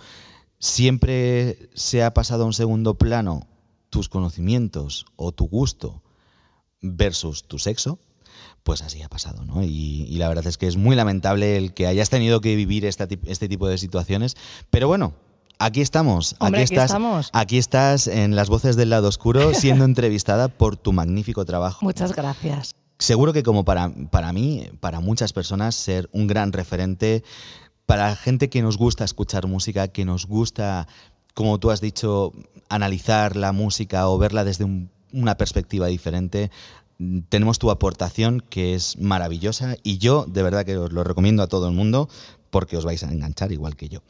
[0.59, 3.47] siempre se ha pasado a un segundo plano
[3.89, 6.03] tus conocimientos o tu gusto
[6.81, 7.99] versus tu sexo,
[8.63, 9.63] pues así ha pasado, ¿no?
[9.63, 13.07] Y, la verdad es que es muy lamentable el que hayas tenido que vivir este
[13.47, 14.35] tipo de situaciones,
[14.69, 15.13] pero bueno,
[15.59, 17.29] Aquí estamos, aquí, estás, estamos.
[17.33, 21.83] aquí estás en las voces del lado oscuro siendo entrevistada por tu magnífico trabajo.
[21.83, 22.75] Muchas gracias.
[22.99, 27.23] Seguro que como para, para mí, para muchas personas, ser un gran referente,
[27.87, 30.87] para gente que nos gusta escuchar música, que nos gusta,
[31.37, 32.33] como tú has dicho,
[32.67, 34.65] analizar la música o verla desde
[35.13, 36.49] una perspectiva diferente,
[37.29, 41.47] tenemos tu aportación que es maravillosa y yo de verdad que os lo recomiendo a
[41.47, 42.09] todo el mundo
[42.49, 44.01] porque os vais a enganchar igual que yo.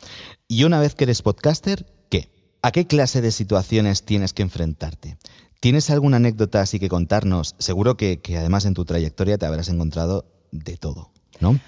[0.48, 2.30] Y una vez que eres podcaster, ¿qué?
[2.62, 5.18] ¿A qué clase de situaciones tienes que enfrentarte?
[5.60, 7.56] ¿Tienes alguna anécdota así que contarnos?
[7.60, 11.12] Seguro que, que además en tu trayectoria te habrás encontrado de todo,
[11.42, 11.60] ¿no?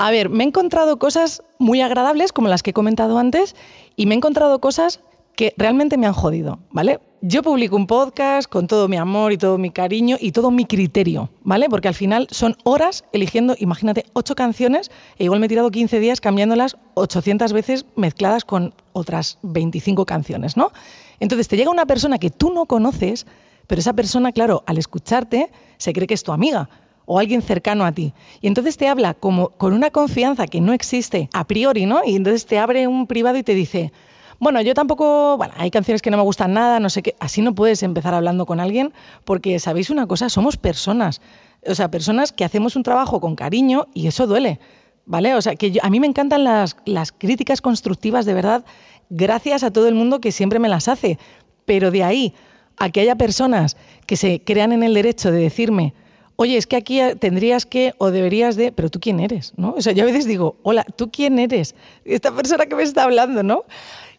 [0.00, 3.56] A ver, me he encontrado cosas muy agradables, como las que he comentado antes,
[3.96, 5.00] y me he encontrado cosas
[5.34, 7.00] que realmente me han jodido, ¿vale?
[7.20, 10.66] Yo publico un podcast con todo mi amor y todo mi cariño y todo mi
[10.66, 11.68] criterio, ¿vale?
[11.68, 15.98] Porque al final son horas eligiendo, imagínate, ocho canciones e igual me he tirado 15
[15.98, 20.70] días cambiándolas 800 veces mezcladas con otras 25 canciones, ¿no?
[21.18, 23.26] Entonces te llega una persona que tú no conoces,
[23.66, 26.68] pero esa persona, claro, al escucharte se cree que es tu amiga
[27.10, 28.12] o alguien cercano a ti.
[28.42, 32.02] Y entonces te habla como con una confianza que no existe a priori, ¿no?
[32.04, 33.92] Y entonces te abre un privado y te dice,
[34.38, 37.16] bueno, yo tampoco, bueno, hay canciones que no me gustan nada, no sé qué.
[37.18, 38.92] Así no puedes empezar hablando con alguien
[39.24, 40.28] porque, ¿sabéis una cosa?
[40.28, 41.22] Somos personas.
[41.66, 44.60] O sea, personas que hacemos un trabajo con cariño y eso duele.
[45.06, 45.34] ¿Vale?
[45.34, 48.66] O sea, que a mí me encantan las, las críticas constructivas, de verdad,
[49.08, 51.18] gracias a todo el mundo que siempre me las hace.
[51.64, 52.34] Pero de ahí
[52.76, 55.94] a que haya personas que se crean en el derecho de decirme,
[56.40, 59.74] oye, es que aquí tendrías que o deberías de, pero tú quién eres, ¿no?
[59.76, 61.74] O sea, yo a veces digo, hola, ¿tú quién eres?
[62.04, 63.64] Esta persona que me está hablando, ¿no?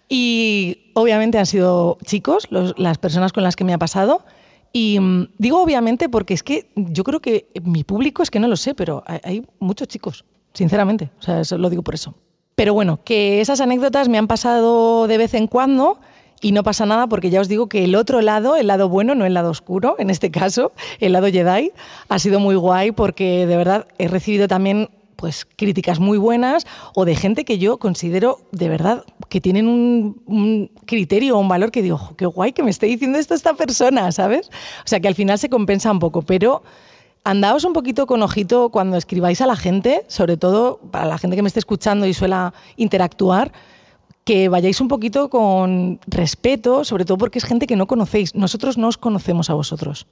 [0.10, 4.26] Y obviamente han sido chicos las personas con las que me ha pasado.
[4.74, 8.50] Y mm, digo obviamente porque es que yo creo que mi público es que no
[8.50, 11.12] lo sé, pero hay, muchos chicos, sinceramente.
[11.20, 12.16] O sea, lo digo por eso.
[12.56, 16.02] Pero bueno, que esas anécdotas me han pasado de vez en cuando
[16.42, 19.16] y no pasa nada porque ya os digo que el otro lado, el lado bueno,
[19.16, 21.72] no el lado oscuro, en este caso, el lado Jedi,
[22.08, 27.04] ha sido muy guay porque de verdad he recibido también pues críticas muy buenas o
[27.04, 31.82] de gente que yo considero de verdad que tienen un, criterio o un valor que
[31.82, 34.50] digo, qué guay que me esté diciendo esto esta persona, ¿sabes?
[34.86, 36.64] O sea que al final se compensa un poco, pero
[37.26, 41.36] andaos un poquito con ojito cuando escribáis a la gente, sobre todo para la gente
[41.36, 43.52] que me esté escuchando y suela interactuar,
[44.30, 48.36] que vayáis un poquito con respeto, sobre todo porque es gente que no conocéis.
[48.36, 50.06] Nosotros no os conocemos a vosotros.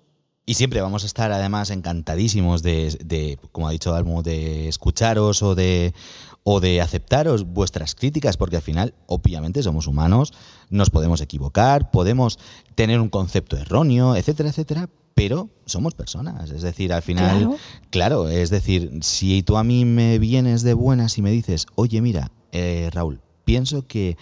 [0.43, 5.53] Y siempre vamos a estar además encantadísimos de, como ha dicho Almo, de escucharos o
[5.53, 5.93] de,
[6.41, 10.33] o de aceptaros vuestras críticas, porque al final, obviamente, somos humanos,
[10.71, 12.39] nos podemos equivocar, podemos
[12.73, 16.49] tener un concepto erróneo, etcétera, etcétera, pero somos personas.
[16.49, 17.57] Es decir, al final, claro,
[17.91, 22.01] claro es decir, si tú a mí me vienes de buenas y me dices, oye,
[22.01, 24.17] mira, eh, Raúl, pienso que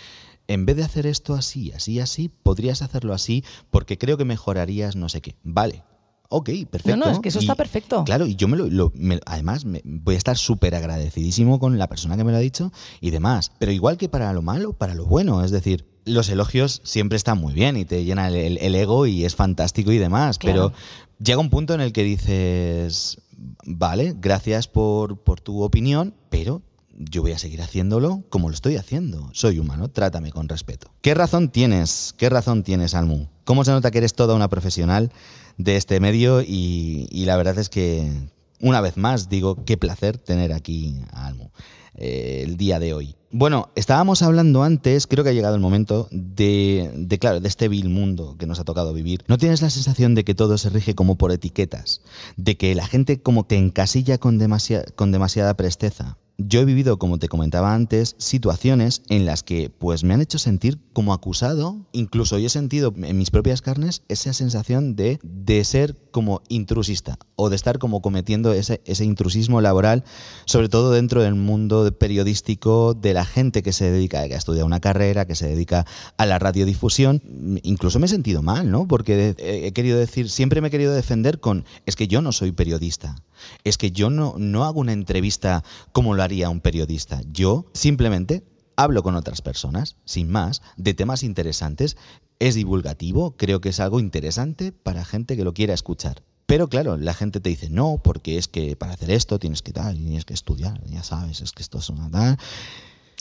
[0.47, 4.95] en vez de hacer esto así, así, así, podrías hacerlo así porque creo que mejorarías
[4.95, 5.35] no sé qué.
[5.43, 5.83] Vale,
[6.27, 6.97] Ok, perfecto.
[6.97, 8.03] No, no, es que eso está perfecto.
[8.03, 8.91] Claro, y yo me lo.
[9.25, 12.71] además, me, voy a estar súper agradecidísimo con la persona que me lo ha dicho
[12.99, 13.51] y demás.
[13.59, 15.43] Pero igual que para lo malo, para lo bueno.
[15.43, 19.35] Es decir, los elogios siempre están muy bien y te llena el, ego y es
[19.35, 20.39] fantástico y demás.
[20.39, 20.73] Pero
[21.19, 23.19] llega un punto en el que dices.
[23.63, 26.63] Vale, gracias por, por tu opinión, pero
[26.97, 29.29] yo voy a seguir haciéndolo como lo estoy haciendo.
[29.33, 30.91] Soy humano, trátame con respeto.
[31.01, 32.13] ¿Qué razón tienes?
[32.17, 33.27] ¿Qué razón tienes, Almu?
[33.43, 35.11] ¿Cómo se nota que eres toda una profesional
[35.57, 36.41] de este medio?
[36.41, 38.11] Y, la verdad es que,
[38.59, 41.49] una vez más, digo, qué placer tener aquí a Almu
[41.95, 43.15] eh, el día de hoy.
[43.31, 47.89] Bueno, estábamos hablando antes, creo que ha llegado el momento de, claro, de este vil
[47.89, 49.25] mundo que nos ha tocado vivir.
[49.27, 52.01] ¿No tienes la sensación de que todo se rige como por etiquetas?
[52.37, 57.29] De que la gente como te encasilla con demasiada presteza yo he vivido, como te
[57.29, 62.47] comentaba antes, situaciones en las que pues me han hecho sentir como acusado, incluso yo
[62.47, 67.55] he sentido en mis propias carnes esa sensación de, de ser como intrusista o de
[67.55, 70.03] estar como cometiendo ese, ese intrusismo laboral,
[70.45, 74.79] sobre todo dentro del mundo periodístico de la gente que se dedica, a estudiar una
[74.79, 75.85] carrera, que se dedica
[76.17, 77.21] a la radiodifusión.
[77.63, 78.87] Incluso me he sentido mal, ¿no?
[78.87, 82.51] Porque he querido decir, siempre me he querido defender con, es que yo no soy
[82.51, 83.15] periodista.
[83.63, 87.21] Es que yo no, no hago una entrevista como lo haría un periodista.
[87.27, 88.43] Yo simplemente
[88.75, 91.97] hablo con otras personas, sin más, de temas interesantes.
[92.39, 96.23] Es divulgativo, creo que es algo interesante para gente que lo quiera escuchar.
[96.45, 99.71] Pero claro, la gente te dice, no, porque es que para hacer esto tienes que
[99.71, 102.37] tal, tienes que estudiar, ya sabes, es que esto es una tal.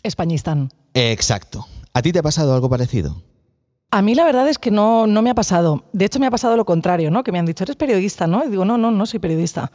[0.02, 0.70] Españistán.
[0.92, 1.66] Exacto.
[1.94, 3.22] ¿A ti te ha pasado algo parecido?
[3.94, 5.84] A mí la verdad es que no, no me ha pasado.
[5.92, 7.22] De hecho, me ha pasado lo contrario, ¿no?
[7.22, 8.44] Que me han dicho, eres periodista, ¿no?
[8.44, 9.70] Y digo, no, no, no soy periodista.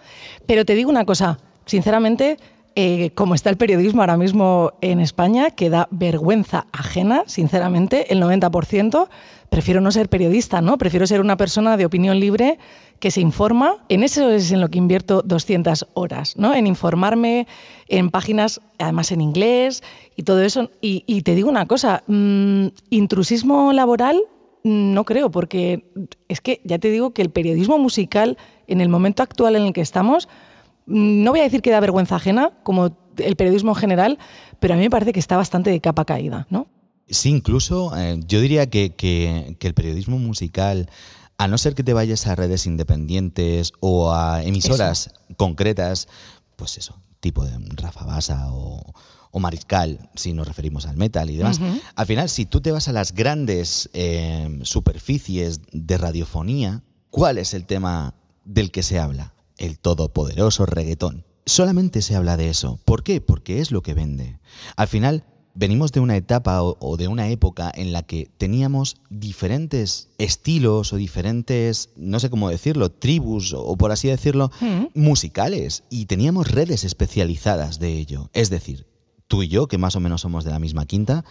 [0.46, 2.38] Pero te digo una cosa, sinceramente,
[2.82, 8.24] eh, como está el periodismo ahora mismo en España, que da vergüenza ajena, sinceramente, el
[8.24, 9.10] 90%,
[9.50, 10.78] prefiero no ser periodista, ¿no?
[10.78, 12.58] Prefiero ser una persona de opinión libre
[13.00, 13.84] que se informa.
[13.90, 16.56] En eso es en lo que invierto 200 horas, ¿no?
[16.56, 17.48] En informarme
[17.90, 19.84] en páginas, además en inglés
[20.16, 20.72] y todo eso.
[20.80, 24.22] Y, te digo una cosa, mm, intrusismo laboral
[24.64, 25.84] no creo, porque
[26.30, 28.38] es que ya te digo que el periodismo musical,
[28.68, 30.49] en el momento actual en el que estamos, mm,
[30.90, 34.20] no voy a decir que da vergüenza ajena, como el periodismo en general,
[34.60, 36.68] pero a mí me parece que está bastante de capa caída, ¿no?
[37.08, 40.90] Sí, incluso eh, yo diría que, el periodismo musical,
[41.38, 46.08] a no ser que te vayas a redes independientes o a emisoras concretas,
[46.56, 48.94] pues eso, tipo de Rafa Basa o,
[49.40, 51.62] Mariscal, si nos referimos al metal y demás.
[51.96, 57.54] Al final, si tú te vas a las grandes eh, superficies de radiofonía, ¿cuál es
[57.54, 59.34] el tema del que se habla?
[59.60, 61.26] El todopoderoso reggaetón.
[61.46, 62.80] Solamente se habla de eso.
[62.86, 63.22] ¿Por qué?
[63.22, 64.40] Porque es lo que vende.
[64.78, 70.08] Al final, venimos de una etapa o, de una época en la que teníamos diferentes
[70.18, 74.86] estilos o diferentes, no sé cómo decirlo, tribus o, por así decirlo, mm.
[74.94, 78.30] musicales y teníamos redes especializadas de ello.
[78.32, 78.88] Es decir,
[79.28, 81.26] tú y yo, que más o menos somos de la misma quinta,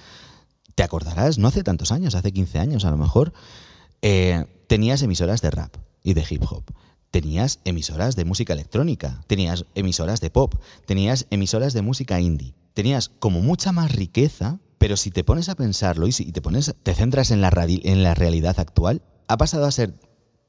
[0.74, 3.32] te acordarás, no hace tantos años, hace 15 años a lo mejor,
[4.02, 6.64] eh, tenías emisoras de rap y de hip hop
[7.10, 10.54] tenías emisoras de música electrónica, tenías emisoras de pop,
[10.86, 15.56] tenías emisoras de música indie tenías como mucha más riqueza, pero si te pones a
[15.56, 19.64] pensarlo y si te pones, te centras en la, en la realidad actual, ha pasado
[19.64, 19.98] a ser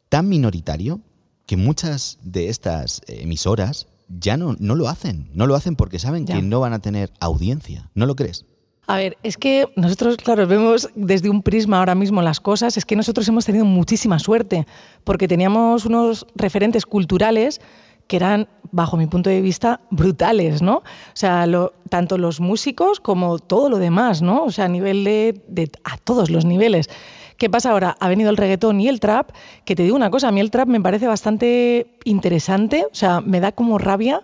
[0.09, 1.01] tan minoritario
[1.47, 5.31] que muchas de estas emisoras ya no, no lo hacen.
[5.33, 7.89] No lo hacen porque saben que no van a tener audiencia.
[7.95, 8.45] ¿No lo crees?
[8.89, 12.85] A ver, es que nosotros, claro, vemos desde un prisma ahora mismo las cosas, es
[12.85, 14.65] que nosotros hemos tenido muchísima suerte,
[15.03, 17.61] porque teníamos unos referentes culturales
[18.07, 20.77] que eran, bajo mi punto de vista, brutales, ¿no?
[20.77, 21.45] O sea,
[21.89, 24.45] tanto los músicos como todo lo demás, ¿no?
[24.45, 26.89] O sea, a nivel de, a todos los niveles
[27.37, 27.95] ¿Qué pasa ahora?
[28.01, 29.29] Ha venido el reggaetón y el trap,
[29.63, 33.21] que te digo una cosa, a mí el trap me parece bastante interesante, o sea,
[33.21, 34.23] me da como rabia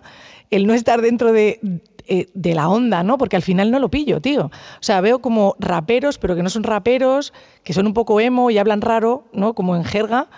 [0.50, 1.58] el no estar dentro de,
[2.08, 3.18] eh, de la onda, ¿no?
[3.18, 4.46] Porque al final no lo pillo, tío.
[4.46, 7.32] O sea, veo como raperos, pero que no son raperos,
[7.64, 9.54] que son un poco emo y hablan raro, ¿no?
[9.54, 10.28] Como en jerga.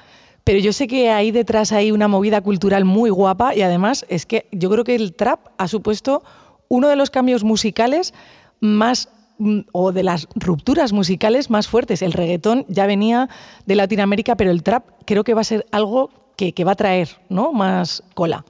[0.44, 4.24] Pero yo sé que ahí detrás hay una movida cultural muy guapa y además es
[4.24, 6.22] que yo creo que el trap ha supuesto
[6.68, 8.14] uno de los cambios musicales
[8.60, 12.00] más mm, o de las rupturas musicales más fuertes.
[12.00, 13.28] El reggaetón ya venía
[13.66, 16.76] de Latinoamérica, pero el trap creo que va a ser algo que, que va a
[16.76, 17.52] traer ¿no?
[17.52, 18.44] más cola.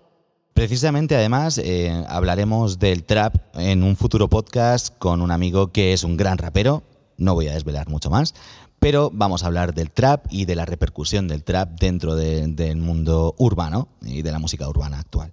[0.59, 6.03] Precisamente, además, eh, hablaremos del trap en un futuro podcast con un amigo que es
[6.03, 6.83] un gran rapero.
[7.17, 8.35] No voy a desvelar mucho más,
[8.81, 13.37] pero vamos a hablar del trap y de la repercusión del trap dentro del mundo
[13.39, 15.31] urbano y de la música urbana actual.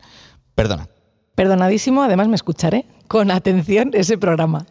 [0.54, 0.90] Perdona.
[1.34, 4.68] Perdonadísimo, además me escucharé con atención ese programa.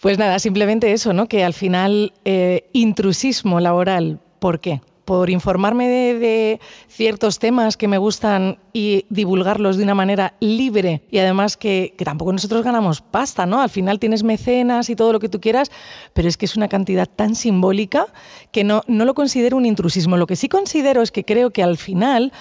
[0.00, 1.28] Pues nada, simplemente eso, ¿no?
[1.28, 4.80] Que al final, eh, intrusismo laboral, ¿por qué?
[5.12, 11.18] Por informarme de, ciertos temas que me gustan y divulgarlos de una manera libre y
[11.18, 13.60] además que, tampoco nosotros ganamos pasta, ¿no?
[13.60, 15.70] Al final tienes mecenas y todo lo que tú quieras,
[16.14, 18.06] pero es que es una cantidad tan simbólica
[18.52, 20.16] que no, no lo considero un intrusismo.
[20.16, 22.32] Lo que sí considero es que creo que al final,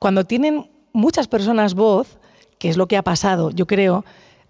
[0.00, 2.18] cuando tienen muchas personas voz,
[2.58, 4.04] que es lo que ha pasado, yo creo,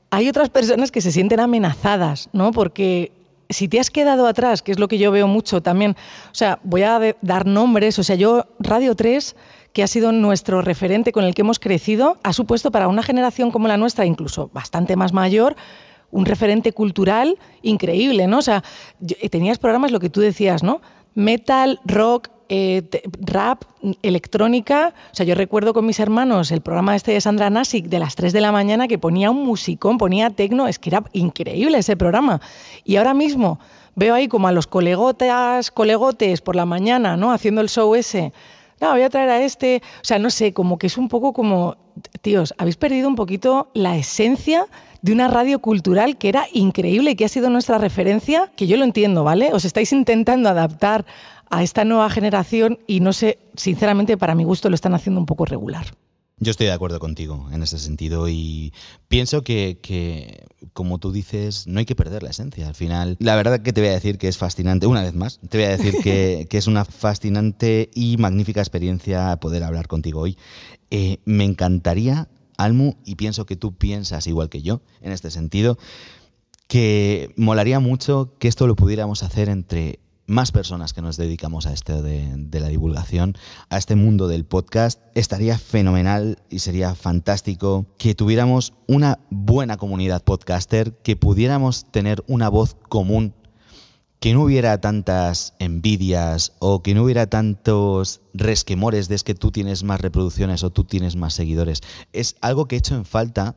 [0.09, 2.51] hay otras personas que se sienten amenazadas, ¿no?
[2.53, 3.12] Porque
[3.53, 5.97] si te has quedado atrás, que es lo que yo veo mucho también,
[6.31, 9.37] o sea, voy a dar nombres, o sea, yo Radio 3
[9.73, 13.51] que ha sido nuestro referente con el que hemos crecido, ha supuesto para una generación
[13.51, 15.57] como la nuestra, incluso bastante más mayor,
[16.11, 18.38] un referente cultural increíble, ¿no?
[18.38, 18.62] O sea,
[19.31, 20.83] tenías programas, lo que tú decías, ¿no?
[21.15, 22.83] Metal, rock, eh,
[23.20, 23.64] rap,
[24.02, 24.94] electrónica.
[25.12, 28.14] O sea, yo recuerdo con mis hermanos el programa este de Sandra Nasic de las
[28.14, 31.96] 3 de la mañana que ponía un musicón, ponía tecno, es que era increíble ese
[31.96, 32.40] programa.
[32.85, 33.59] Y ahora mismo
[33.94, 37.33] veo ahí como a los colegotas, colegotes por la mañana, ¿no?
[37.33, 38.33] Haciendo el show ese.
[38.81, 39.83] No, voy a traer a este.
[40.02, 41.76] O sea, no sé, como que es un poco como,
[42.20, 44.66] tíos, habéis perdido un poquito la esencia
[45.02, 48.85] de una radio cultural que era increíble que ha sido nuestra referencia, que yo lo
[48.85, 49.52] entiendo, ¿vale?
[49.52, 51.05] Os estáis intentando adaptar
[51.53, 55.27] a esta nueva generación y no sé, sinceramente, para mi gusto lo están haciendo un
[55.27, 55.95] poco regular.
[56.38, 58.73] Yo estoy de acuerdo contigo en ese sentido y
[59.09, 62.67] pienso que, como tú dices, no hay que perder la esencia.
[62.67, 65.41] Al final, la verdad que te voy a decir que es fascinante, una vez más,
[65.47, 70.38] te voy a decir que, es una fascinante y magnífica experiencia poder hablar contigo hoy.
[70.91, 75.77] Eh, me encantaría, Almu, y pienso que tú piensas igual que yo en este sentido,
[76.67, 81.72] que molaría mucho que esto lo pudiéramos hacer entre más personas que nos dedicamos a
[81.72, 83.37] esto de, la divulgación,
[83.68, 90.22] a este mundo del podcast, estaría fenomenal y sería fantástico que tuviéramos una buena comunidad
[90.22, 93.35] podcaster, que pudiéramos tener una voz común,
[94.20, 99.50] que no hubiera tantas envidias o que no hubiera tantos resquemores de es que tú
[99.50, 101.80] tienes más reproducciones o tú tienes más seguidores.
[102.12, 103.56] Es algo que he hecho en falta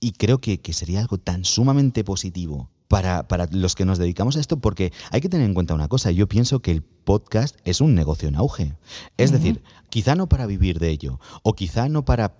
[0.00, 4.40] y creo que, que sería algo tan sumamente positivo para, los que nos dedicamos a
[4.40, 7.80] esto, porque hay que tener en cuenta una cosa, yo pienso que el podcast es
[7.80, 8.74] un negocio en auge.
[9.16, 12.34] Es decir, quizá no para vivir de ello, o quizá no para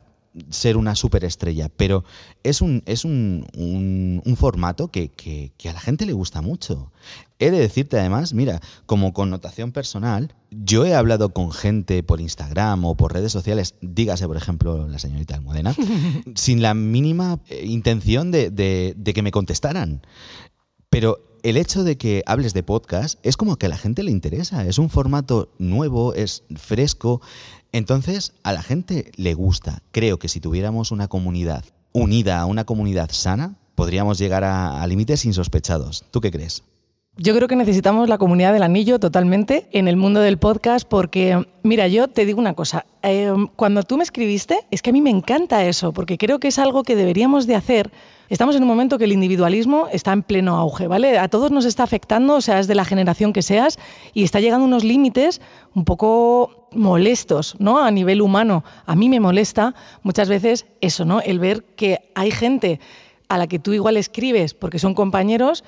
[0.51, 2.05] ser una superestrella, pero
[2.43, 6.93] es un, es un, un, formato que, que, a la gente le gusta mucho.
[7.39, 12.85] He de decirte además, mira, como connotación personal, yo he hablado con gente por Instagram
[12.85, 15.75] o por redes sociales, dígase por ejemplo la señorita Almudena,
[16.35, 20.03] sin la mínima eh, intención de, de, de que me contestaran.
[20.91, 24.11] Pero el hecho de que hables de podcast es como que a la gente le
[24.11, 27.21] interesa, es un formato nuevo, es fresco,
[27.73, 29.83] entonces, a la gente le gusta.
[29.93, 36.05] Creo que si tuviéramos una comunidad unida, una comunidad sana, podríamos llegar a, límites insospechados.
[36.11, 36.63] ¿Tú qué crees?
[37.21, 41.45] Yo creo que necesitamos la comunidad del anillo totalmente en el mundo del podcast porque,
[41.65, 45.01] mira, yo te digo una cosa, eh, cuando tú me escribiste, es que a mí
[45.01, 47.91] me encanta eso, porque creo que es algo que deberíamos de hacer.
[48.29, 51.19] Estamos en un momento que el individualismo está en pleno auge, ¿vale?
[51.19, 53.81] A todos nos está afectando, seas de la generación que seas,
[54.15, 55.41] y está llegando a unos límites
[55.75, 57.81] un poco molestos, ¿no?
[57.81, 58.63] A nivel humano.
[58.87, 61.21] A mí me molesta muchas veces eso, ¿no?
[61.21, 62.79] El ver que hay gente
[63.29, 65.65] a la que tú igual escribes porque son compañeros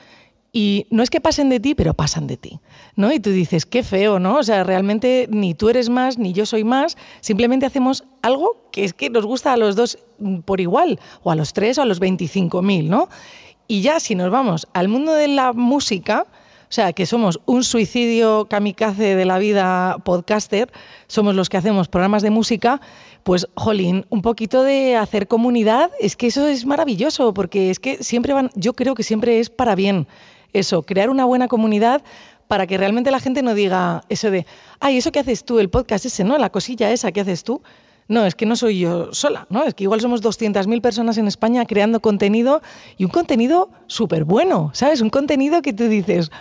[0.53, 2.61] y no es que pasen de ti, pero pasan de ti,
[2.97, 3.13] ¿no?
[3.13, 4.39] Y tú dices, qué feo, ¿no?
[4.39, 8.85] O sea, realmente ni tú eres más, ni yo soy más, simplemente hacemos algo que
[8.85, 9.99] es que nos gusta a los dos
[10.45, 13.09] por igual, o a los tres o a los 25.000, ¿no?
[13.69, 16.27] Y ya si nos vamos al mundo de la música,
[16.71, 20.73] o sea, que somos un suicidio kamikaze de la vida podcaster,
[21.07, 22.81] somos los que hacemos programas de música,
[23.23, 28.03] pues, jolín, un poquito de hacer comunidad, es que eso es maravilloso, porque es que
[28.03, 30.07] siempre van, yo creo que siempre es para bien
[30.53, 32.03] eso, crear una buena comunidad
[32.49, 34.45] para que realmente la gente no diga eso de,
[34.81, 36.37] ay, eso que haces tú, el podcast ese, ¿no?
[36.37, 37.63] La cosilla esa que haces tú.
[38.09, 39.63] No, es que no soy yo sola, ¿no?
[39.63, 42.61] Es que igual somos 200.000 personas en España creando contenido
[42.97, 45.01] y un contenido súper bueno, ¿sabes?
[45.01, 46.33] Un contenido que tú dices,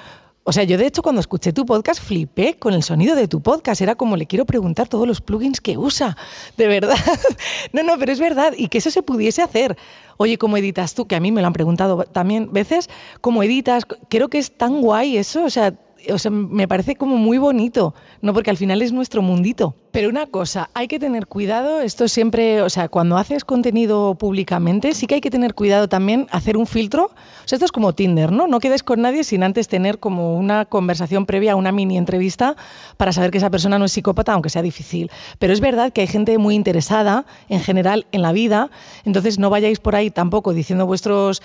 [0.50, 3.40] o sea, yo de hecho cuando escuché tu podcast flipé con el sonido de tu
[3.40, 3.82] podcast.
[3.82, 6.18] Era como le quiero preguntar todos los plugins que usa.
[6.58, 6.98] De verdad.
[7.72, 8.54] No, no, pero es verdad.
[8.58, 9.78] Y que eso se pudiese hacer.
[10.18, 11.06] Oye, ¿cómo editas tú?
[11.06, 12.90] Que a mí me lo han preguntado también veces.
[13.22, 13.86] ¿Cómo editas?
[14.10, 15.44] Creo que es tan guay eso.
[15.44, 15.76] O sea,
[16.12, 18.34] o sea, me parece como muy bonito, ¿no?
[18.34, 19.76] Porque al final es nuestro mundito.
[19.92, 24.94] Pero una cosa, hay que tener cuidado, esto siempre, o sea, cuando haces contenido públicamente,
[24.94, 27.06] sí que hay que tener cuidado también hacer un filtro.
[27.06, 28.48] O sea, esto es como Tinder, ¿no?
[28.48, 32.56] No quedes con nadie sin antes tener como una conversación previa, una mini entrevista,
[32.98, 35.10] para saber que esa persona no es psicópata, aunque sea difícil.
[35.40, 38.70] Pero es verdad que hay gente muy interesada, en general, en la vida,
[39.06, 41.42] entonces no vayáis por ahí tampoco diciendo vuestros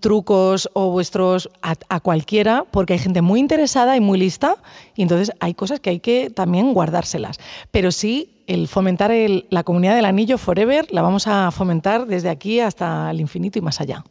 [0.00, 4.56] trucos o vuestros a, a cualquiera, porque hay gente muy interesada y muy lista,
[4.96, 7.38] y entonces hay cosas que hay que también guardárselas
[7.70, 9.12] pero sí el fomentar
[9.50, 13.62] la comunidad del anillo forever la vamos a fomentar desde aquí hasta el infinito y
[13.62, 14.04] más allá.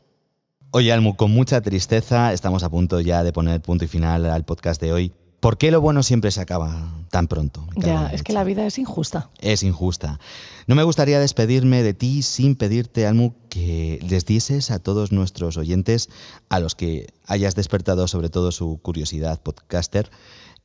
[0.71, 4.45] Oye, Almu, con mucha tristeza estamos a punto ya de poner punto y final al
[4.45, 5.13] podcast de hoy.
[5.39, 7.65] ¿Por qué lo bueno siempre se acaba tan pronto?
[7.75, 9.29] Ya, es que la vida es injusta.
[9.39, 10.19] Es injusta.
[10.67, 15.57] No me gustaría despedirme de ti sin pedirte, Almu, que les dieses a todos nuestros
[15.57, 16.09] oyentes,
[16.49, 20.11] a los que hayas despertado sobre todo su curiosidad podcaster,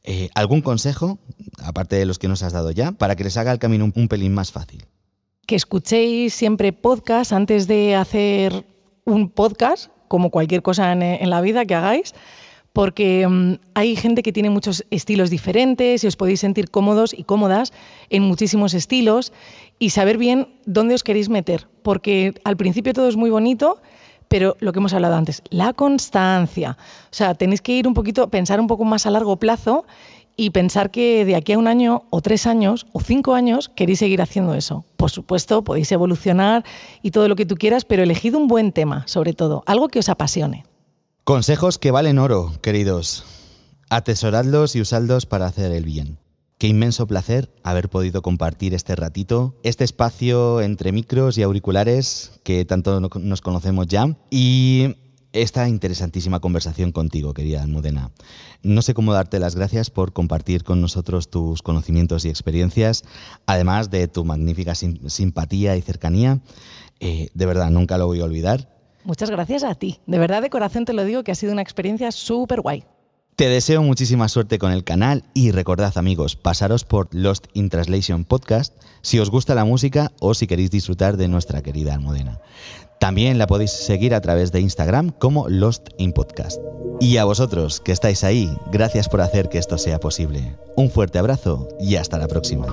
[0.07, 1.19] eh, ¿Algún consejo,
[1.63, 4.09] aparte de los que nos has dado ya, para que les haga el camino un,
[4.09, 4.85] pelín más fácil?
[5.47, 8.67] Que escuchéis siempre podcast antes de hacer
[9.07, 12.15] un podcast, como cualquier cosa en, la vida que hagáis,
[12.75, 17.23] porque mm, hay gente que tiene muchos estilos diferentes y os podéis sentir cómodos y
[17.23, 17.73] cómodas
[18.11, 19.33] en muchísimos estilos
[19.79, 23.81] y saber bien dónde os queréis meter, porque al principio todo es muy bonito
[24.27, 26.77] pero lo que hemos hablado antes, la constancia.
[27.05, 29.85] O sea, tenéis que ir un poquito, pensar un poco más a largo plazo
[30.37, 34.01] y pensar que de aquí a un año o tres años o cinco años queréis
[34.01, 34.85] seguir haciendo eso.
[34.97, 36.65] Por supuesto, podéis evolucionar
[37.03, 40.01] y todo lo que tú quieras, pero elegid un buen tema, sobre todo, algo que
[40.01, 40.65] os apasione.
[41.25, 43.25] Consejos que valen oro, queridos.
[43.89, 46.19] Atesoradlos y usadlos para hacer el bien.
[46.59, 52.67] Qué inmenso placer haber podido compartir este ratito, este espacio entre micros y auriculares que
[52.67, 54.97] tanto nos conocemos ya y
[55.33, 58.11] esta interesantísima conversación contigo, querida Almudena.
[58.63, 63.03] No sé cómo darte las gracias por compartir con nosotros tus conocimientos y experiencias,
[63.47, 66.41] además de tu magnífica simpatía y cercanía.
[67.01, 68.74] Eh, de verdad, nunca lo voy a olvidar.
[69.05, 70.01] Muchas gracias a ti.
[70.07, 72.85] De verdad, de corazón te lo digo que ha sido una experiencia súper guay.
[73.37, 78.25] Te deseo muchísima suerte con el canal y recordad amigos, pasaros por Lost in Translation
[78.25, 82.41] Podcast si os gusta la música o si queréis disfrutar de nuestra querida Almudena.
[83.01, 86.61] También la podéis seguir a través de Instagram como Lost in Podcast.
[87.01, 90.57] Y a vosotros que estáis ahí, gracias por hacer que esto sea posible.
[90.77, 92.67] Un fuerte abrazo y hasta la próxima.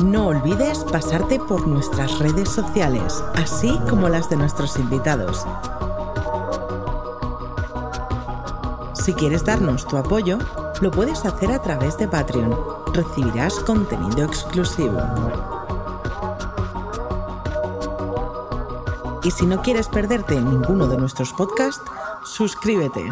[0.00, 5.46] No olvides pasarte por nuestras redes sociales, así como las de nuestros invitados.
[8.92, 10.38] Si quieres darnos tu apoyo,
[10.82, 12.54] lo puedes hacer a través de Patreon.
[12.92, 15.00] Recibirás contenido exclusivo.
[19.22, 21.90] Y si no quieres perderte ninguno de nuestros podcasts,
[22.22, 23.10] suscríbete.